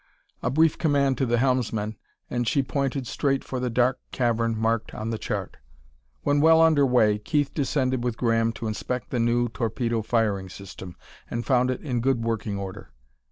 A 0.41 0.49
brief 0.49 0.79
command 0.79 1.19
to 1.19 1.27
the 1.27 1.37
helmsman 1.37 1.95
and 2.27 2.47
she 2.47 2.63
pointed 2.63 3.05
straight 3.05 3.43
for 3.43 3.59
the 3.59 3.69
dark 3.69 3.99
cavern 4.11 4.57
marked 4.57 4.95
on 4.95 5.11
the 5.11 5.19
chart. 5.19 5.57
When 6.23 6.41
well 6.41 6.59
under 6.59 6.87
way, 6.87 7.19
Keith 7.19 7.53
descended 7.53 8.03
with 8.03 8.17
Graham 8.17 8.51
to 8.53 8.65
inspect 8.67 9.11
the 9.11 9.19
new 9.19 9.47
torpedo 9.49 10.01
firing 10.01 10.49
system, 10.49 10.95
and 11.29 11.45
found 11.45 11.69
it 11.69 11.81
in 11.81 12.01
good 12.01 12.23
working 12.23 12.57
order. 12.57 12.89